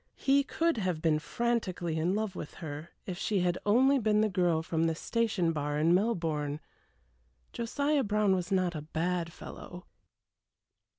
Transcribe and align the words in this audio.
He 0.17 0.43
could 0.43 0.77
have 0.77 0.99
been 0.99 1.19
frantically 1.19 1.99
in 1.99 2.15
love 2.15 2.35
with 2.35 2.55
her 2.55 2.89
if 3.05 3.19
she 3.19 3.41
had 3.41 3.59
only 3.67 3.99
been 3.99 4.21
the 4.21 4.29
girl 4.29 4.63
from 4.63 4.85
the 4.85 4.95
station 4.95 5.51
bar 5.51 5.77
in 5.77 5.93
Melbourne. 5.93 6.59
Josiah 7.53 8.03
Brown 8.03 8.33
was 8.33 8.51
not 8.51 8.73
a 8.73 8.81
bad 8.81 9.31
fellow. 9.31 9.85